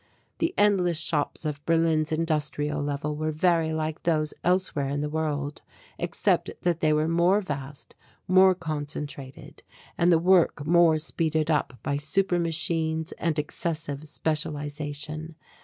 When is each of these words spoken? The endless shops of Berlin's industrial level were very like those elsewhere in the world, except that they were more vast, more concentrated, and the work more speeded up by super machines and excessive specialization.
The 0.39 0.55
endless 0.57 0.99
shops 0.99 1.45
of 1.45 1.63
Berlin's 1.63 2.11
industrial 2.11 2.81
level 2.81 3.15
were 3.15 3.29
very 3.29 3.71
like 3.71 4.01
those 4.01 4.33
elsewhere 4.43 4.87
in 4.89 5.01
the 5.01 5.11
world, 5.11 5.61
except 5.99 6.49
that 6.63 6.79
they 6.79 6.91
were 6.91 7.07
more 7.07 7.39
vast, 7.39 7.95
more 8.27 8.55
concentrated, 8.55 9.61
and 9.99 10.11
the 10.11 10.17
work 10.17 10.65
more 10.65 10.97
speeded 10.97 11.51
up 11.51 11.77
by 11.83 11.97
super 11.97 12.39
machines 12.39 13.11
and 13.19 13.37
excessive 13.37 14.09
specialization. 14.09 15.35